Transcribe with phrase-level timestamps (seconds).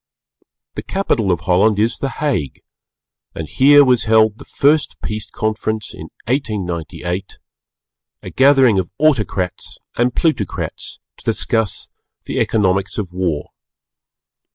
[0.73, 2.63] The capital of Holland is the Hague,
[3.35, 7.37] and here was held the first Peace Conference (in 1898),
[8.23, 11.89] a gathering of Autocrats and Plutocrats to discuss
[12.23, 13.51] the Economics of War.